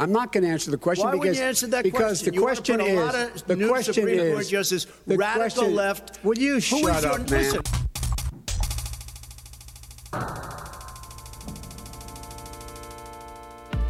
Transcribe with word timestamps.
I'm 0.00 0.12
not 0.12 0.30
going 0.32 0.44
to 0.44 0.50
answer 0.50 0.70
the 0.70 0.78
question 0.78 1.04
Why 1.06 1.12
because, 1.12 1.18
wouldn't 1.26 1.38
you 1.38 1.44
answer 1.44 1.66
that 1.68 1.82
because 1.82 2.00
question? 2.22 2.28
the 2.30 2.34
You 2.36 2.40
question 2.42 2.76
put 2.78 2.86
a 2.86 2.90
is 2.90 2.98
lot 2.98 3.14
of 3.16 3.46
the 3.48 3.56
new 3.56 3.68
question 3.68 3.94
Supreme 3.94 4.20
is 4.20 4.32
Court 4.34 4.46
justices, 4.46 4.86
the 5.06 5.16
radical 5.16 5.40
question- 5.40 5.74
left. 5.74 6.24
Will 6.24 6.38
you 6.38 6.54
Who 6.54 6.60
shut 6.60 6.96
is 6.96 7.02
your- 7.02 7.12
up, 7.12 7.30
man? 7.30 7.42
listen. 7.42 7.60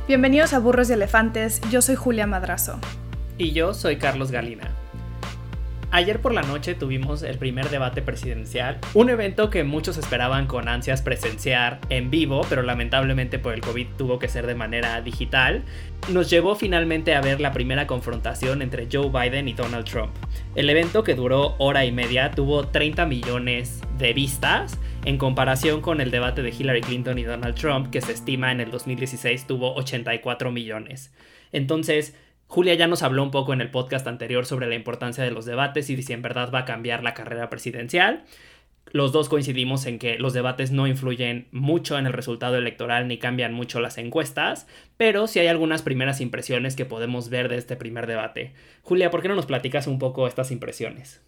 Bienvenidos 0.06 0.52
a 0.54 0.58
Burros 0.58 0.88
y 0.88 0.94
Elefantes, 0.94 1.60
yo 1.70 1.82
soy 1.82 1.96
Julia 1.96 2.26
Madrazo. 2.26 2.78
Y 3.38 3.52
yo 3.52 3.74
soy 3.74 3.96
Carlos 3.96 4.30
Galina. 4.30 4.70
Ayer 5.90 6.20
por 6.20 6.34
la 6.34 6.42
noche 6.42 6.74
tuvimos 6.74 7.22
el 7.22 7.38
primer 7.38 7.70
debate 7.70 8.02
presidencial, 8.02 8.78
un 8.92 9.08
evento 9.08 9.48
que 9.48 9.64
muchos 9.64 9.96
esperaban 9.96 10.46
con 10.46 10.68
ansias 10.68 11.00
presenciar 11.00 11.80
en 11.88 12.10
vivo, 12.10 12.42
pero 12.50 12.62
lamentablemente 12.62 13.38
por 13.38 13.54
el 13.54 13.62
COVID 13.62 13.86
tuvo 13.96 14.18
que 14.18 14.28
ser 14.28 14.46
de 14.46 14.54
manera 14.54 15.00
digital. 15.00 15.62
Nos 16.12 16.28
llevó 16.28 16.56
finalmente 16.56 17.14
a 17.14 17.22
ver 17.22 17.40
la 17.40 17.54
primera 17.54 17.86
confrontación 17.86 18.60
entre 18.60 18.86
Joe 18.92 19.08
Biden 19.08 19.48
y 19.48 19.54
Donald 19.54 19.86
Trump. 19.86 20.12
El 20.54 20.68
evento 20.68 21.04
que 21.04 21.14
duró 21.14 21.54
hora 21.56 21.86
y 21.86 21.92
media 21.92 22.32
tuvo 22.32 22.68
30 22.68 23.06
millones 23.06 23.80
de 23.96 24.12
vistas 24.12 24.78
en 25.06 25.16
comparación 25.16 25.80
con 25.80 26.02
el 26.02 26.10
debate 26.10 26.42
de 26.42 26.50
Hillary 26.50 26.82
Clinton 26.82 27.18
y 27.18 27.22
Donald 27.22 27.54
Trump 27.54 27.90
que 27.90 28.02
se 28.02 28.12
estima 28.12 28.52
en 28.52 28.60
el 28.60 28.70
2016 28.70 29.46
tuvo 29.46 29.74
84 29.76 30.50
millones. 30.50 31.14
Entonces, 31.50 32.14
Julia 32.48 32.74
ya 32.74 32.86
nos 32.86 33.02
habló 33.02 33.22
un 33.22 33.30
poco 33.30 33.52
en 33.52 33.60
el 33.60 33.70
podcast 33.70 34.06
anterior 34.06 34.46
sobre 34.46 34.66
la 34.66 34.74
importancia 34.74 35.22
de 35.22 35.30
los 35.30 35.44
debates 35.44 35.90
y 35.90 36.02
si 36.02 36.12
en 36.14 36.22
verdad 36.22 36.50
va 36.50 36.60
a 36.60 36.64
cambiar 36.64 37.02
la 37.02 37.12
carrera 37.12 37.50
presidencial. 37.50 38.24
Los 38.90 39.12
dos 39.12 39.28
coincidimos 39.28 39.84
en 39.84 39.98
que 39.98 40.18
los 40.18 40.32
debates 40.32 40.70
no 40.70 40.86
influyen 40.86 41.48
mucho 41.52 41.98
en 41.98 42.06
el 42.06 42.14
resultado 42.14 42.56
electoral 42.56 43.06
ni 43.06 43.18
cambian 43.18 43.52
mucho 43.52 43.80
las 43.80 43.98
encuestas, 43.98 44.66
pero 44.96 45.26
sí 45.26 45.40
hay 45.40 45.48
algunas 45.48 45.82
primeras 45.82 46.22
impresiones 46.22 46.74
que 46.74 46.86
podemos 46.86 47.28
ver 47.28 47.50
de 47.50 47.58
este 47.58 47.76
primer 47.76 48.06
debate. 48.06 48.54
Julia, 48.82 49.10
¿por 49.10 49.20
qué 49.20 49.28
no 49.28 49.34
nos 49.34 49.44
platicas 49.44 49.86
un 49.86 49.98
poco 49.98 50.26
estas 50.26 50.50
impresiones? 50.50 51.20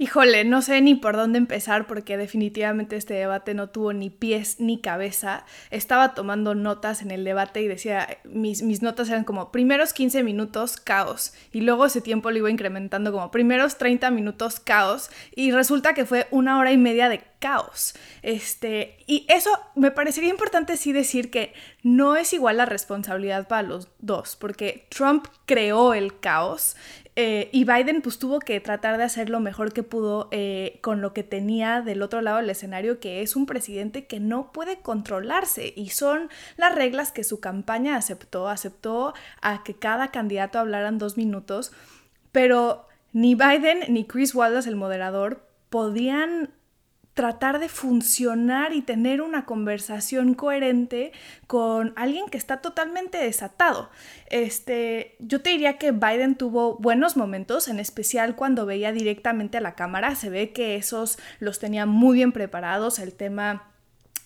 Híjole, 0.00 0.44
no 0.44 0.62
sé 0.62 0.80
ni 0.80 0.94
por 0.94 1.16
dónde 1.16 1.38
empezar 1.38 1.88
porque 1.88 2.16
definitivamente 2.16 2.94
este 2.94 3.14
debate 3.14 3.52
no 3.54 3.68
tuvo 3.70 3.92
ni 3.92 4.10
pies 4.10 4.60
ni 4.60 4.80
cabeza. 4.80 5.44
Estaba 5.72 6.14
tomando 6.14 6.54
notas 6.54 7.02
en 7.02 7.10
el 7.10 7.24
debate 7.24 7.62
y 7.62 7.66
decía, 7.66 8.18
mis, 8.22 8.62
mis 8.62 8.80
notas 8.80 9.08
eran 9.08 9.24
como 9.24 9.50
primeros 9.50 9.92
15 9.92 10.22
minutos 10.22 10.76
caos 10.76 11.34
y 11.50 11.62
luego 11.62 11.84
ese 11.84 12.00
tiempo 12.00 12.30
lo 12.30 12.38
iba 12.38 12.48
incrementando 12.48 13.10
como 13.10 13.32
primeros 13.32 13.76
30 13.76 14.12
minutos 14.12 14.60
caos 14.60 15.10
y 15.34 15.50
resulta 15.50 15.94
que 15.94 16.06
fue 16.06 16.28
una 16.30 16.60
hora 16.60 16.70
y 16.70 16.78
media 16.78 17.08
de 17.08 17.24
caos. 17.38 17.94
Este, 18.22 18.96
y 19.06 19.26
eso 19.28 19.50
me 19.74 19.90
parecería 19.90 20.30
importante 20.30 20.76
sí 20.76 20.92
decir 20.92 21.30
que 21.30 21.52
no 21.82 22.16
es 22.16 22.32
igual 22.32 22.56
la 22.56 22.66
responsabilidad 22.66 23.48
para 23.48 23.62
los 23.62 23.88
dos, 23.98 24.36
porque 24.36 24.86
Trump 24.90 25.26
creó 25.46 25.94
el 25.94 26.18
caos 26.18 26.76
eh, 27.20 27.48
y 27.50 27.64
Biden 27.64 28.00
pues 28.00 28.20
tuvo 28.20 28.38
que 28.38 28.60
tratar 28.60 28.96
de 28.96 29.02
hacer 29.02 29.28
lo 29.28 29.40
mejor 29.40 29.72
que 29.72 29.82
pudo 29.82 30.28
eh, 30.30 30.78
con 30.82 31.00
lo 31.00 31.12
que 31.12 31.24
tenía 31.24 31.82
del 31.82 32.02
otro 32.02 32.20
lado 32.20 32.36
del 32.36 32.48
escenario, 32.48 33.00
que 33.00 33.22
es 33.22 33.34
un 33.34 33.44
presidente 33.44 34.06
que 34.06 34.20
no 34.20 34.52
puede 34.52 34.78
controlarse 34.78 35.72
y 35.74 35.88
son 35.88 36.30
las 36.56 36.76
reglas 36.76 37.10
que 37.10 37.24
su 37.24 37.40
campaña 37.40 37.96
aceptó, 37.96 38.48
aceptó 38.48 39.14
a 39.42 39.64
que 39.64 39.74
cada 39.74 40.12
candidato 40.12 40.60
hablaran 40.60 40.98
dos 40.98 41.16
minutos, 41.16 41.72
pero 42.30 42.86
ni 43.12 43.34
Biden 43.34 43.80
ni 43.88 44.04
Chris 44.04 44.32
Wallace, 44.32 44.68
el 44.68 44.76
moderador, 44.76 45.44
podían 45.70 46.50
tratar 47.18 47.58
de 47.58 47.68
funcionar 47.68 48.72
y 48.72 48.80
tener 48.80 49.22
una 49.22 49.44
conversación 49.44 50.34
coherente 50.34 51.10
con 51.48 51.92
alguien 51.96 52.28
que 52.28 52.38
está 52.38 52.58
totalmente 52.58 53.18
desatado. 53.18 53.90
Este, 54.30 55.16
yo 55.18 55.40
te 55.40 55.50
diría 55.50 55.78
que 55.78 55.90
Biden 55.90 56.36
tuvo 56.36 56.76
buenos 56.76 57.16
momentos, 57.16 57.66
en 57.66 57.80
especial 57.80 58.36
cuando 58.36 58.66
veía 58.66 58.92
directamente 58.92 59.58
a 59.58 59.60
la 59.60 59.74
cámara, 59.74 60.14
se 60.14 60.30
ve 60.30 60.52
que 60.52 60.76
esos 60.76 61.18
los 61.40 61.58
tenía 61.58 61.86
muy 61.86 62.18
bien 62.18 62.30
preparados, 62.30 63.00
el 63.00 63.12
tema 63.14 63.64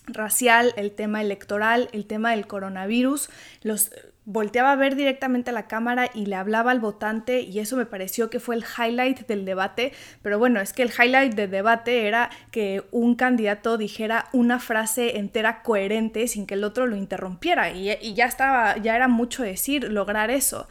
racial, 0.05 0.71
el 0.77 0.91
tema 0.91 1.19
electoral, 1.19 1.89
el 1.93 2.05
tema 2.05 2.29
del 2.29 2.45
coronavirus, 2.45 3.31
los 3.63 3.89
volteaba 4.25 4.71
a 4.71 4.75
ver 4.75 4.95
directamente 4.95 5.49
a 5.49 5.53
la 5.53 5.67
cámara 5.67 6.09
y 6.13 6.25
le 6.25 6.35
hablaba 6.35 6.71
al 6.71 6.79
votante 6.79 7.41
y 7.41 7.59
eso 7.59 7.75
me 7.75 7.85
pareció 7.85 8.29
que 8.29 8.39
fue 8.39 8.55
el 8.55 8.63
highlight 8.63 9.27
del 9.27 9.45
debate, 9.45 9.91
pero 10.21 10.39
bueno, 10.39 10.61
es 10.61 10.71
que 10.71 10.83
el 10.83 10.91
highlight 10.91 11.33
del 11.33 11.51
debate 11.51 12.07
era 12.07 12.29
que 12.51 12.83
un 12.91 13.15
candidato 13.15 13.77
dijera 13.77 14.29
una 14.31 14.59
frase 14.59 15.17
entera 15.17 15.61
coherente 15.61 16.27
sin 16.27 16.45
que 16.45 16.53
el 16.53 16.63
otro 16.63 16.87
lo 16.87 16.95
interrumpiera 16.95 17.71
y, 17.71 18.13
ya 18.13 18.25
estaba, 18.25 18.77
ya 18.77 18.95
era 18.95 19.07
mucho 19.07 19.43
decir 19.43 19.91
lograr 19.91 20.31
eso. 20.31 20.67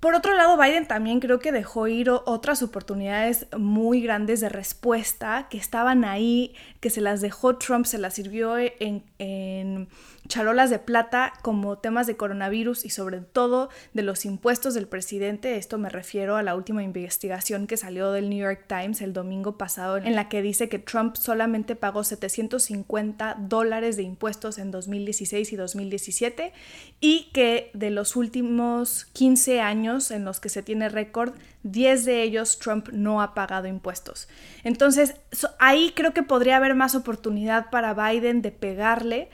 Por 0.00 0.16
otro 0.16 0.34
lado, 0.34 0.60
Biden 0.60 0.88
también 0.88 1.20
creo 1.20 1.38
que 1.38 1.52
dejó 1.52 1.86
ir 1.86 2.10
otras 2.10 2.60
oportunidades 2.64 3.46
muy 3.56 4.00
grandes 4.00 4.40
de 4.40 4.48
respuesta 4.48 5.46
que 5.48 5.58
estaban 5.58 6.04
ahí, 6.04 6.56
que 6.80 6.90
se 6.90 7.00
las 7.00 7.20
dejó 7.20 7.56
Trump, 7.56 7.86
se 7.86 7.98
las 7.98 8.14
sirvió 8.14 8.56
en 8.58 9.88
charolas 10.32 10.70
de 10.70 10.78
plata 10.78 11.34
como 11.42 11.76
temas 11.76 12.06
de 12.06 12.16
coronavirus 12.16 12.86
y 12.86 12.88
sobre 12.88 13.20
todo 13.20 13.68
de 13.92 14.00
los 14.00 14.24
impuestos 14.24 14.72
del 14.72 14.88
presidente. 14.88 15.56
Esto 15.58 15.76
me 15.76 15.90
refiero 15.90 16.36
a 16.36 16.42
la 16.42 16.54
última 16.54 16.82
investigación 16.82 17.66
que 17.66 17.76
salió 17.76 18.12
del 18.12 18.30
New 18.30 18.38
York 18.38 18.64
Times 18.66 19.02
el 19.02 19.12
domingo 19.12 19.58
pasado 19.58 19.98
en 19.98 20.14
la 20.14 20.30
que 20.30 20.40
dice 20.40 20.70
que 20.70 20.78
Trump 20.78 21.16
solamente 21.16 21.76
pagó 21.76 22.02
750 22.02 23.36
dólares 23.40 23.98
de 23.98 24.04
impuestos 24.04 24.56
en 24.56 24.70
2016 24.70 25.52
y 25.52 25.56
2017 25.56 26.54
y 26.98 27.28
que 27.34 27.70
de 27.74 27.90
los 27.90 28.16
últimos 28.16 29.04
15 29.12 29.60
años 29.60 30.10
en 30.10 30.24
los 30.24 30.40
que 30.40 30.48
se 30.48 30.62
tiene 30.62 30.88
récord, 30.88 31.34
10 31.64 32.06
de 32.06 32.22
ellos 32.22 32.58
Trump 32.58 32.88
no 32.90 33.20
ha 33.20 33.34
pagado 33.34 33.66
impuestos. 33.66 34.28
Entonces, 34.64 35.14
ahí 35.58 35.92
creo 35.94 36.14
que 36.14 36.22
podría 36.22 36.56
haber 36.56 36.74
más 36.74 36.94
oportunidad 36.94 37.68
para 37.68 37.92
Biden 37.92 38.40
de 38.40 38.50
pegarle. 38.50 39.28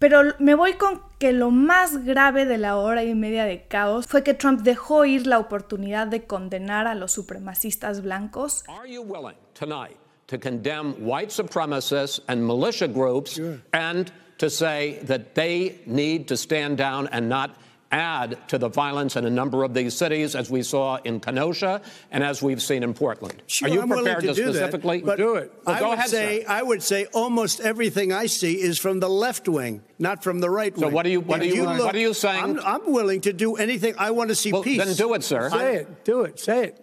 Pero 0.00 0.32
me 0.38 0.54
voy 0.54 0.78
con 0.78 1.02
que 1.18 1.30
lo 1.34 1.50
más 1.50 2.06
grave 2.06 2.46
de 2.46 2.56
la 2.56 2.78
hora 2.78 3.04
y 3.04 3.14
media 3.14 3.44
de 3.44 3.66
caos 3.68 4.06
fue 4.06 4.22
que 4.24 4.32
Trump 4.32 4.62
dejó 4.62 5.04
ir 5.04 5.26
la 5.26 5.38
oportunidad 5.38 6.06
de 6.06 6.24
condenar 6.24 6.86
a 6.86 6.94
los 6.94 7.12
supremacistas 7.12 8.00
blancos. 8.00 8.64
Are 8.66 8.90
you 8.90 9.02
willing 9.02 9.36
tonight 9.52 9.98
to 10.28 10.38
condemn 10.38 10.94
white 11.00 11.30
supremacists 11.30 12.22
and 12.28 12.42
militia 12.42 12.88
groups 12.88 13.34
sure. 13.34 13.60
and 13.74 14.10
to 14.38 14.48
say 14.48 15.00
that 15.06 15.34
they 15.34 15.82
need 15.84 16.26
to 16.28 16.34
stand 16.34 16.78
down 16.78 17.06
and 17.12 17.28
not 17.28 17.50
add 17.92 18.38
to 18.48 18.58
the 18.58 18.68
violence 18.68 19.16
in 19.16 19.24
a 19.24 19.30
number 19.30 19.64
of 19.64 19.74
these 19.74 19.96
cities, 19.96 20.34
as 20.36 20.48
we 20.50 20.62
saw 20.62 20.96
in 21.04 21.18
Kenosha 21.20 21.80
and 22.10 22.22
as 22.22 22.40
we've 22.42 22.62
seen 22.62 22.82
in 22.82 22.94
Portland. 22.94 23.42
Sure, 23.46 23.68
Are 23.68 23.72
you 23.72 23.80
I'm 23.82 23.88
prepared 23.88 24.22
willing 24.22 24.34
to, 24.36 24.42
do 24.42 24.52
specifically 24.52 25.00
that, 25.00 25.16
do 25.16 25.34
it? 25.34 25.52
Well, 25.66 25.76
I 25.76 25.80
go 25.80 25.88
would 25.90 25.98
ahead, 25.98 26.10
say 26.10 26.40
sir. 26.42 26.46
I 26.48 26.62
would 26.62 26.82
say 26.82 27.06
almost 27.12 27.60
everything 27.60 28.12
I 28.12 28.26
see 28.26 28.60
is 28.60 28.78
from 28.78 29.00
the 29.00 29.08
left 29.08 29.48
wing, 29.48 29.82
not 29.98 30.22
from 30.22 30.40
the 30.40 30.50
right 30.50 30.74
So 30.76 30.86
wing. 30.86 30.94
what 30.94 31.04
are 31.06 31.08
you- 31.10 31.20
what 31.20 31.40
are 31.40 31.44
you- 31.44 31.64
what 31.64 31.94
are 31.94 31.98
you 31.98 32.14
saying? 32.14 32.42
I'm, 32.42 32.60
I'm 32.60 32.92
willing 32.92 33.22
to 33.22 33.32
do 33.32 33.56
anything. 33.56 33.94
I 33.98 34.12
want 34.12 34.28
to 34.28 34.34
see 34.36 34.52
Well, 34.52 34.62
peace. 34.62 34.78
then 34.84 34.94
do 34.94 35.14
it, 35.14 35.24
sir. 35.24 35.50
Say 35.50 35.76
it. 35.76 36.04
Do 36.04 36.22
it. 36.22 36.38
Say 36.38 36.64
it. 36.66 36.76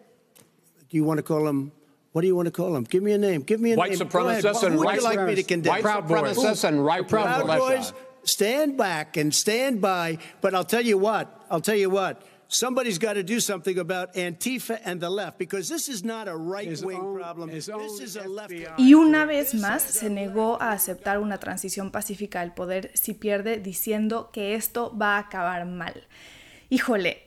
Do 0.89 0.97
you 0.97 1.03
want 1.03 1.17
to 1.19 1.23
call 1.23 1.45
them? 1.45 1.71
What 2.13 2.21
do 2.21 2.27
you 2.27 2.35
want 2.35 2.47
to 2.47 2.51
call 2.51 2.73
them? 2.73 2.83
Give 2.83 3.03
me 3.03 3.11
a 3.11 3.17
name. 3.17 3.41
Give 3.41 3.59
me 3.61 3.73
a 3.73 3.75
White 3.75 3.91
name. 3.91 3.99
Go 4.07 4.27
ahead. 4.27 4.43
supremacists 4.43 4.61
Who 4.61 4.67
and 4.67 4.77
would 4.79 4.85
right 4.85 4.97
you 4.97 5.03
like 5.03 5.21
me 5.27 5.35
to 5.35 5.43
condemn? 5.43 5.69
White 5.71 5.83
Proud 5.83 6.07
Boys. 6.07 6.63
and 6.63 6.83
right 6.83 7.07
Proud 7.07 7.45
militia. 7.45 7.59
Boys, 7.59 7.93
stand 8.27 8.77
back 8.77 9.17
and 9.17 9.33
stand 9.33 9.81
by. 9.81 10.17
But 10.41 10.53
I'll 10.53 10.65
tell 10.65 10.85
you 10.85 10.97
what. 10.97 11.27
I'll 11.49 11.61
tell 11.61 11.75
you 11.75 11.89
what. 11.89 12.23
Somebody's 12.49 12.97
got 12.97 13.13
to 13.13 13.23
do 13.23 13.41
something 13.41 13.77
about 13.77 14.13
Antifa 14.13 14.79
and 14.85 15.01
the 15.01 15.09
left 15.09 15.37
because 15.37 15.67
this 15.67 15.89
is 15.89 16.05
not 16.05 16.29
a 16.29 16.35
right-wing 16.35 17.15
problem. 17.15 17.49
his 17.49 17.65
This 17.65 17.99
is 17.99 18.15
a 18.15 18.27
left. 18.27 18.51
FBI. 18.51 18.75
Y 18.77 18.93
una 18.93 19.25
vez 19.25 19.53
más 19.53 19.81
se 19.81 20.09
negó 20.09 20.57
a 20.61 20.71
aceptar 20.71 21.19
una 21.19 21.39
transición 21.39 21.91
pacífica 21.91 22.39
del 22.39 22.53
poder 22.53 22.91
si 22.93 23.13
pierde 23.13 23.57
diciendo 23.57 24.29
que 24.31 24.55
esto 24.55 24.95
va 24.97 25.17
a 25.17 25.19
acabar 25.19 25.65
mal. 25.65 26.07
Híjole, 26.69 27.23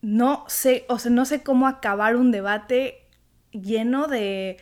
no 0.00 0.44
sé, 0.48 0.86
o 0.88 0.98
sea, 0.98 1.10
no 1.10 1.26
sé 1.26 1.42
cómo 1.42 1.66
acabar 1.66 2.16
un 2.16 2.32
debate 2.32 3.08
lleno 3.50 4.08
de, 4.08 4.56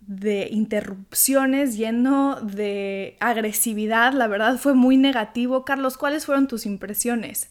de 0.00 0.48
interrupciones, 0.50 1.76
lleno 1.76 2.40
de 2.40 3.16
agresividad. 3.20 4.12
La 4.12 4.26
verdad 4.26 4.58
fue 4.58 4.74
muy 4.74 4.96
negativo. 4.96 5.64
Carlos, 5.64 5.96
¿cuáles 5.96 6.26
fueron 6.26 6.48
tus 6.48 6.66
impresiones? 6.66 7.50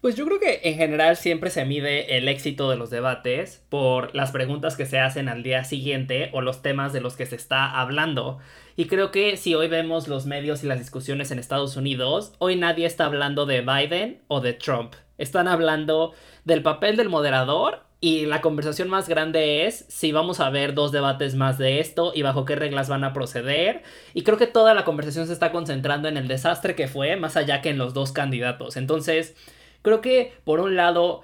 Pues 0.00 0.14
yo 0.14 0.26
creo 0.26 0.38
que 0.38 0.60
en 0.62 0.76
general 0.76 1.16
siempre 1.16 1.50
se 1.50 1.64
mide 1.64 2.16
el 2.16 2.28
éxito 2.28 2.70
de 2.70 2.76
los 2.76 2.88
debates 2.88 3.64
por 3.68 4.14
las 4.14 4.30
preguntas 4.30 4.76
que 4.76 4.86
se 4.86 5.00
hacen 5.00 5.28
al 5.28 5.42
día 5.42 5.64
siguiente 5.64 6.30
o 6.32 6.40
los 6.40 6.62
temas 6.62 6.92
de 6.92 7.00
los 7.00 7.16
que 7.16 7.26
se 7.26 7.34
está 7.34 7.80
hablando. 7.80 8.38
Y 8.76 8.84
creo 8.86 9.10
que 9.10 9.36
si 9.36 9.56
hoy 9.56 9.66
vemos 9.66 10.06
los 10.06 10.24
medios 10.24 10.62
y 10.62 10.68
las 10.68 10.78
discusiones 10.78 11.32
en 11.32 11.40
Estados 11.40 11.76
Unidos, 11.76 12.32
hoy 12.38 12.54
nadie 12.54 12.86
está 12.86 13.06
hablando 13.06 13.44
de 13.44 13.62
Biden 13.62 14.22
o 14.28 14.40
de 14.40 14.52
Trump. 14.52 14.94
Están 15.18 15.48
hablando 15.48 16.14
del 16.44 16.62
papel 16.62 16.96
del 16.96 17.08
moderador 17.08 17.87
y 18.00 18.26
la 18.26 18.40
conversación 18.40 18.88
más 18.88 19.08
grande 19.08 19.66
es 19.66 19.84
si 19.88 20.12
vamos 20.12 20.40
a 20.40 20.50
ver 20.50 20.74
dos 20.74 20.92
debates 20.92 21.34
más 21.34 21.58
de 21.58 21.80
esto 21.80 22.12
y 22.14 22.22
bajo 22.22 22.44
qué 22.44 22.56
reglas 22.56 22.88
van 22.88 23.04
a 23.04 23.12
proceder. 23.12 23.82
Y 24.14 24.22
creo 24.22 24.38
que 24.38 24.46
toda 24.46 24.74
la 24.74 24.84
conversación 24.84 25.26
se 25.26 25.32
está 25.32 25.50
concentrando 25.52 26.08
en 26.08 26.16
el 26.16 26.28
desastre 26.28 26.74
que 26.74 26.88
fue, 26.88 27.16
más 27.16 27.36
allá 27.36 27.60
que 27.60 27.70
en 27.70 27.78
los 27.78 27.94
dos 27.94 28.12
candidatos. 28.12 28.76
Entonces, 28.76 29.34
Creo 29.82 30.00
que, 30.00 30.32
por 30.44 30.60
un 30.60 30.76
lado, 30.76 31.22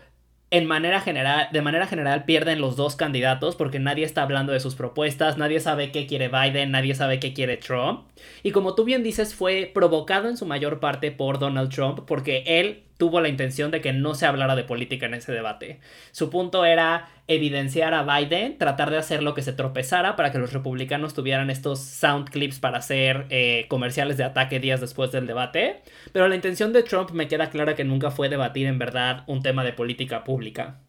en 0.50 0.66
manera 0.66 1.00
general, 1.00 1.48
de 1.52 1.62
manera 1.62 1.86
general 1.86 2.24
pierden 2.24 2.60
los 2.60 2.76
dos 2.76 2.96
candidatos 2.96 3.56
porque 3.56 3.80
nadie 3.80 4.04
está 4.04 4.22
hablando 4.22 4.52
de 4.52 4.60
sus 4.60 4.76
propuestas, 4.76 5.36
nadie 5.36 5.58
sabe 5.60 5.90
qué 5.90 6.06
quiere 6.06 6.28
Biden, 6.28 6.70
nadie 6.70 6.94
sabe 6.94 7.18
qué 7.18 7.32
quiere 7.32 7.56
Trump. 7.56 8.06
Y 8.42 8.52
como 8.52 8.74
tú 8.74 8.84
bien 8.84 9.02
dices, 9.02 9.34
fue 9.34 9.70
provocado 9.74 10.28
en 10.28 10.36
su 10.36 10.46
mayor 10.46 10.80
parte 10.80 11.10
por 11.10 11.38
Donald 11.38 11.70
Trump 11.70 12.00
porque 12.06 12.44
él 12.46 12.83
tuvo 12.96 13.20
la 13.20 13.29
intención 13.29 13.70
de 13.70 13.81
que 13.81 13.93
no 13.93 14.14
se 14.14 14.26
hablara 14.26 14.56
de 14.56 14.64
política 14.64 15.06
en 15.06 15.14
ese 15.14 15.32
debate. 15.32 15.81
Su 16.12 16.31
punto 16.31 16.64
era 16.64 17.08
evidenciar 17.26 17.94
a 17.94 18.02
Biden, 18.02 18.58
tratar 18.58 18.91
de 18.91 18.99
hacer 18.99 19.23
lo 19.23 19.35
que 19.35 19.43
se 19.43 19.52
tropezara 19.52 20.17
para 20.17 20.31
que 20.31 20.38
los 20.38 20.52
republicanos 20.52 21.14
tuvieran 21.14 21.50
estos 21.50 21.81
sound 21.81 22.29
clips 22.31 22.58
para 22.58 22.79
hacer 22.79 23.26
eh, 23.31 23.67
comerciales 23.69 24.17
de 24.17 24.25
ataque 24.25 24.61
días 24.61 24.81
después 24.81 25.11
del 25.11 25.26
debate. 25.26 25.82
Pero 26.12 26.29
la 26.29 26.35
intención 26.35 26.73
de 26.73 26.82
Trump 26.82 27.11
me 27.11 27.29
queda 27.29 27.50
clara 27.50 27.75
que 27.75 27.85
nunca 27.85 28.11
fue 28.11 28.29
debatir 28.29 28.67
en 28.67 28.79
verdad 28.79 29.25
un 29.26 29.43
tema 29.43 29.64
de 29.64 29.73
política 29.73 30.25
pública. 30.25 30.81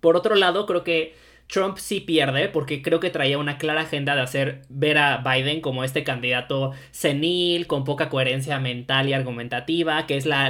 Por 0.00 0.16
otro 0.16 0.34
lado, 0.34 0.66
creo 0.66 0.82
que 0.82 1.14
Trump 1.52 1.76
sí 1.76 2.00
pierde 2.00 2.48
porque 2.48 2.80
creo 2.80 2.98
que 2.98 3.10
traía 3.10 3.36
una 3.36 3.58
clara 3.58 3.82
agenda 3.82 4.16
de 4.16 4.22
hacer 4.22 4.62
ver 4.70 4.96
a 4.96 5.18
Biden 5.18 5.60
como 5.60 5.84
este 5.84 6.02
candidato 6.02 6.72
senil, 6.92 7.66
con 7.66 7.84
poca 7.84 8.08
coherencia 8.08 8.58
mental 8.58 9.10
y 9.10 9.12
argumentativa, 9.12 10.06
que 10.06 10.16
es 10.16 10.24
la, 10.24 10.48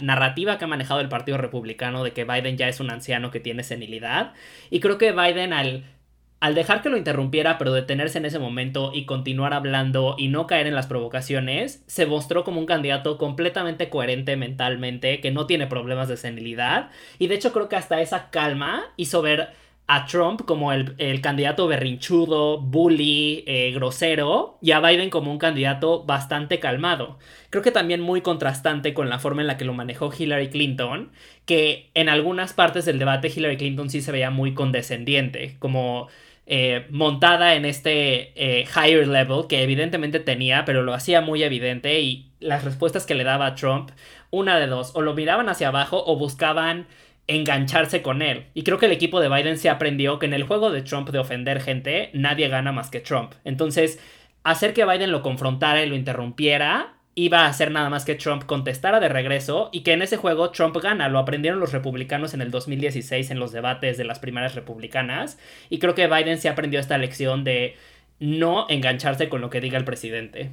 narrativa 0.00 0.56
que 0.56 0.66
ha 0.66 0.68
manejado 0.68 1.00
el 1.00 1.08
Partido 1.08 1.36
Republicano 1.36 2.04
de 2.04 2.12
que 2.12 2.22
Biden 2.22 2.56
ya 2.56 2.68
es 2.68 2.78
un 2.78 2.92
anciano 2.92 3.32
que 3.32 3.40
tiene 3.40 3.64
senilidad. 3.64 4.34
Y 4.70 4.78
creo 4.78 4.98
que 4.98 5.10
Biden 5.10 5.52
al 5.52 5.82
al 6.44 6.54
dejar 6.54 6.82
que 6.82 6.90
lo 6.90 6.98
interrumpiera, 6.98 7.56
pero 7.56 7.72
detenerse 7.72 8.18
en 8.18 8.26
ese 8.26 8.38
momento 8.38 8.90
y 8.92 9.06
continuar 9.06 9.54
hablando 9.54 10.14
y 10.18 10.28
no 10.28 10.46
caer 10.46 10.66
en 10.66 10.74
las 10.74 10.86
provocaciones, 10.86 11.82
se 11.86 12.04
mostró 12.04 12.44
como 12.44 12.60
un 12.60 12.66
candidato 12.66 13.16
completamente 13.16 13.88
coherente 13.88 14.36
mentalmente, 14.36 15.22
que 15.22 15.30
no 15.30 15.46
tiene 15.46 15.66
problemas 15.66 16.06
de 16.08 16.18
senilidad. 16.18 16.90
Y 17.18 17.28
de 17.28 17.36
hecho 17.36 17.54
creo 17.54 17.70
que 17.70 17.76
hasta 17.76 18.02
esa 18.02 18.28
calma 18.28 18.82
hizo 18.98 19.22
ver 19.22 19.54
a 19.86 20.06
Trump 20.06 20.42
como 20.46 20.72
el, 20.72 21.20
candidato 21.20 21.66
berrinchudo, 21.66 22.58
bully, 22.58 23.44
eh, 23.46 23.70
grosero, 23.74 24.58
y 24.62 24.70
a 24.70 24.80
Biden 24.80 25.10
como 25.10 25.30
un 25.30 25.38
candidato 25.38 26.04
bastante 26.04 26.58
calmado. 26.58 27.18
Creo 27.50 27.62
que 27.62 27.70
también 27.70 28.00
muy 28.00 28.22
contrastante 28.22 28.94
con 28.94 29.10
la 29.10 29.18
forma 29.18 29.42
en 29.42 29.46
la 29.46 29.58
que 29.58 29.66
lo 29.66 29.74
manejó 29.74 30.10
Hillary 30.16 30.48
Clinton, 30.48 31.12
que 31.44 31.90
en 31.94 32.08
algunas 32.08 32.54
partes 32.54 32.86
del 32.86 32.98
debate 32.98 33.28
Hillary 33.34 33.58
Clinton 33.58 33.90
sí 33.90 34.00
se 34.00 34.12
veía 34.12 34.30
muy 34.30 34.54
condescendiente, 34.54 35.56
como 35.58 36.08
eh, 36.46 36.86
montada 36.90 37.54
en 37.54 37.64
este 37.64 38.32
eh, 38.36 38.66
higher 38.74 39.08
level 39.08 39.46
que 39.48 39.62
evidentemente 39.62 40.18
tenía, 40.20 40.64
pero 40.64 40.82
lo 40.82 40.94
hacía 40.94 41.20
muy 41.20 41.42
evidente 41.42 42.00
y 42.00 42.30
las 42.40 42.64
respuestas 42.64 43.06
que 43.06 43.14
le 43.14 43.24
daba 43.24 43.46
a 43.46 43.54
Trump, 43.54 43.90
una 44.30 44.58
de 44.58 44.66
dos, 44.66 44.92
o 44.94 45.00
lo 45.00 45.14
miraban 45.14 45.48
hacia 45.48 45.68
abajo 45.68 46.02
o 46.06 46.16
buscaban 46.16 46.86
engancharse 47.26 48.02
con 48.02 48.22
él. 48.22 48.46
Y 48.54 48.64
creo 48.64 48.78
que 48.78 48.86
el 48.86 48.92
equipo 48.92 49.20
de 49.20 49.28
Biden 49.28 49.58
se 49.58 49.70
aprendió 49.70 50.18
que 50.18 50.26
en 50.26 50.34
el 50.34 50.44
juego 50.44 50.70
de 50.70 50.82
Trump 50.82 51.10
de 51.10 51.18
ofender 51.18 51.60
gente, 51.60 52.10
nadie 52.12 52.48
gana 52.48 52.72
más 52.72 52.90
que 52.90 53.00
Trump. 53.00 53.32
Entonces, 53.44 53.98
hacer 54.42 54.74
que 54.74 54.84
Biden 54.84 55.12
lo 55.12 55.22
confrontara 55.22 55.82
y 55.82 55.88
lo 55.88 55.96
interrumpiera 55.96 56.94
iba 57.14 57.40
a 57.40 57.46
hacer 57.46 57.70
nada 57.70 57.90
más 57.90 58.04
que 58.04 58.16
Trump 58.16 58.44
contestara 58.44 59.00
de 59.00 59.08
regreso 59.08 59.70
y 59.72 59.82
que 59.82 59.92
en 59.92 60.02
ese 60.02 60.16
juego 60.16 60.50
Trump 60.50 60.76
gana. 60.78 61.08
Lo 61.08 61.18
aprendieron 61.18 61.60
los 61.60 61.72
republicanos 61.72 62.34
en 62.34 62.40
el 62.40 62.50
2016 62.50 63.30
en 63.30 63.38
los 63.38 63.52
debates 63.52 63.96
de 63.96 64.04
las 64.04 64.18
primeras 64.18 64.54
republicanas. 64.54 65.38
Y 65.70 65.78
creo 65.78 65.94
que 65.94 66.08
Biden 66.08 66.38
se 66.38 66.48
aprendió 66.48 66.80
esta 66.80 66.98
lección 66.98 67.44
de 67.44 67.76
no 68.18 68.66
engancharse 68.68 69.28
con 69.28 69.40
lo 69.40 69.50
que 69.50 69.60
diga 69.60 69.78
el 69.78 69.84
presidente. 69.84 70.52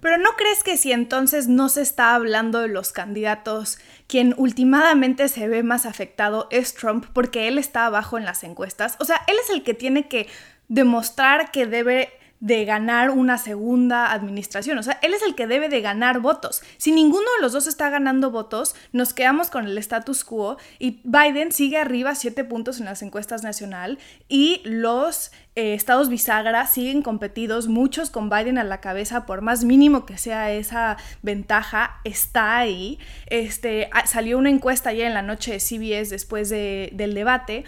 Pero 0.00 0.16
¿no 0.16 0.30
crees 0.36 0.62
que 0.62 0.76
si 0.76 0.92
entonces 0.92 1.48
no 1.48 1.68
se 1.68 1.82
está 1.82 2.14
hablando 2.14 2.60
de 2.60 2.68
los 2.68 2.92
candidatos, 2.92 3.78
quien 4.06 4.34
últimamente 4.36 5.28
se 5.28 5.48
ve 5.48 5.62
más 5.62 5.86
afectado 5.86 6.46
es 6.50 6.74
Trump 6.74 7.06
porque 7.12 7.48
él 7.48 7.58
está 7.58 7.86
abajo 7.86 8.16
en 8.16 8.24
las 8.24 8.44
encuestas? 8.44 8.96
O 9.00 9.04
sea, 9.04 9.20
él 9.26 9.36
es 9.42 9.50
el 9.50 9.64
que 9.64 9.74
tiene 9.74 10.08
que 10.08 10.28
demostrar 10.68 11.50
que 11.50 11.66
debe 11.66 12.12
de 12.40 12.64
ganar 12.64 13.10
una 13.10 13.38
segunda 13.38 14.12
administración. 14.12 14.78
O 14.78 14.82
sea, 14.82 14.98
él 15.02 15.14
es 15.14 15.22
el 15.22 15.34
que 15.34 15.46
debe 15.46 15.68
de 15.68 15.80
ganar 15.80 16.20
votos. 16.20 16.62
Si 16.76 16.92
ninguno 16.92 17.26
de 17.36 17.42
los 17.42 17.52
dos 17.52 17.66
está 17.66 17.90
ganando 17.90 18.30
votos, 18.30 18.74
nos 18.92 19.12
quedamos 19.12 19.50
con 19.50 19.66
el 19.66 19.76
status 19.78 20.24
quo 20.24 20.56
y 20.78 21.00
Biden 21.04 21.52
sigue 21.52 21.78
arriba 21.78 22.14
siete 22.14 22.44
puntos 22.44 22.78
en 22.78 22.86
las 22.86 23.02
encuestas 23.02 23.42
nacional 23.42 23.98
y 24.28 24.60
los 24.64 25.32
eh, 25.56 25.74
estados 25.74 26.08
bisagra 26.08 26.66
siguen 26.68 27.02
competidos, 27.02 27.66
muchos 27.66 28.10
con 28.10 28.30
Biden 28.30 28.58
a 28.58 28.64
la 28.64 28.80
cabeza, 28.80 29.26
por 29.26 29.40
más 29.40 29.64
mínimo 29.64 30.06
que 30.06 30.16
sea 30.16 30.52
esa 30.52 30.96
ventaja, 31.22 32.00
está 32.04 32.58
ahí. 32.58 33.00
Este, 33.26 33.90
salió 34.06 34.38
una 34.38 34.50
encuesta 34.50 34.90
ayer 34.90 35.06
en 35.06 35.14
la 35.14 35.22
noche 35.22 35.52
de 35.52 35.58
CBS 35.60 36.10
después 36.10 36.48
del 36.48 37.14
debate 37.14 37.64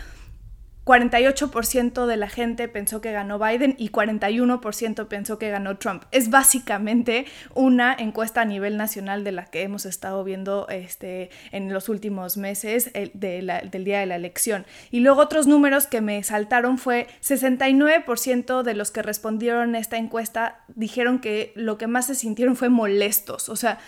48% 0.91 2.07
de 2.07 2.17
la 2.17 2.29
gente 2.29 2.67
pensó 2.67 3.01
que 3.01 3.13
ganó 3.13 3.39
Biden 3.39 3.77
y 3.79 3.91
41% 3.91 5.07
pensó 5.07 5.39
que 5.39 5.49
ganó 5.49 5.79
Trump. 5.79 6.03
Es 6.11 6.31
básicamente 6.31 7.27
una 7.55 7.95
encuesta 7.97 8.41
a 8.41 8.45
nivel 8.45 8.77
nacional 8.77 9.23
de 9.23 9.31
la 9.31 9.45
que 9.45 9.63
hemos 9.63 9.87
estado 9.87 10.25
viendo 10.25 10.67
este, 10.69 11.31
en 11.53 11.73
los 11.73 11.89
últimos 11.89 12.37
meses 12.37 12.91
del 13.15 13.85
día 13.85 14.01
de 14.01 14.07
la 14.07 14.17
elección. 14.17 14.67
Y 14.91 14.99
luego 14.99 15.21
otros 15.21 15.47
números 15.47 15.87
que 15.87 16.01
me 16.01 16.25
saltaron 16.25 16.77
fue 16.77 17.07
69% 17.23 18.65
de 18.65 18.75
los 18.75 18.91
que 18.91 19.03
respondieron 19.03 19.77
a 19.77 19.79
esta 19.79 19.97
encuesta 19.97 20.65
dijeron 20.75 21.21
que 21.21 21.53
lo 21.55 21.79
que 21.79 21.87
más 21.87 22.09
se 22.09 22.17
sintieron 22.17 22.57
fue 22.57 22.69
molestos. 22.69 23.49
O 23.49 23.55
sea, 23.55 23.79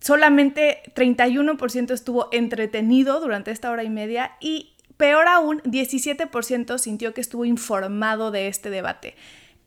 solamente 0.00 0.82
31% 0.96 1.92
estuvo 1.92 2.28
entretenido 2.32 3.20
durante 3.20 3.52
esta 3.52 3.70
hora 3.70 3.84
y 3.84 3.90
media 3.90 4.32
y 4.40 4.73
Peor 4.96 5.28
aún, 5.28 5.60
17% 5.62 6.78
sintió 6.78 7.14
que 7.14 7.20
estuvo 7.20 7.44
informado 7.44 8.30
de 8.30 8.48
este 8.48 8.70
debate. 8.70 9.16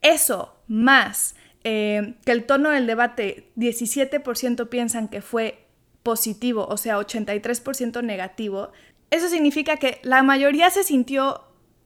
Eso, 0.01 0.55
más 0.67 1.35
eh, 1.63 2.15
que 2.25 2.31
el 2.31 2.45
tono 2.45 2.69
del 2.69 2.87
debate, 2.87 3.51
17% 3.57 4.69
piensan 4.69 5.09
que 5.09 5.21
fue 5.21 5.65
positivo, 6.03 6.65
o 6.69 6.77
sea, 6.77 6.97
83% 6.97 8.01
negativo, 8.03 8.71
eso 9.09 9.27
significa 9.27 9.77
que 9.77 9.99
la 10.03 10.23
mayoría 10.23 10.69
se 10.69 10.83
sintió 10.83 11.41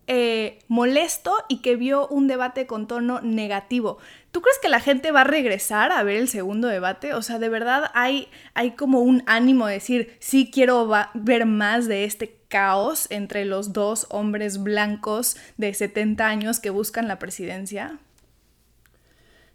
eh, 0.08 0.60
molesto 0.68 1.34
y 1.48 1.62
que 1.62 1.76
vio 1.76 2.08
un 2.08 2.28
debate 2.28 2.68
con 2.68 2.88
tono 2.88 3.22
negativo. 3.22 3.98
¿Tú 4.32 4.42
crees 4.42 4.58
que 4.60 4.70
la 4.70 4.80
gente 4.80 5.12
va 5.12 5.22
a 5.22 5.26
regresar 5.26 5.92
a 5.92 6.04
ver 6.04 6.18
el 6.18 6.28
segundo 6.28 6.68
debate? 6.68 7.14
O 7.14 7.22
sea, 7.22 7.40
de 7.40 7.50
verdad 7.50 7.92
hay, 7.94 8.28
hay 8.54 8.72
como 8.72 9.02
un 9.02 9.24
ánimo 9.26 9.68
de 9.68 9.74
decir, 9.74 10.16
sí 10.20 10.50
quiero 10.52 10.90
ver 11.14 11.46
más 11.46 11.88
de 11.88 12.06
este 12.06 12.42
caos 12.52 13.08
entre 13.10 13.46
los 13.46 13.74
dos 13.74 14.06
hombres 14.10 14.62
blancos 14.62 15.38
de 15.58 15.74
70 15.74 16.28
años 16.28 16.60
que 16.60 16.70
buscan 16.70 17.08
la 17.08 17.18
presidencia? 17.18 17.98